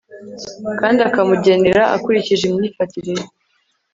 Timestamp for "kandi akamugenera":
0.79-1.81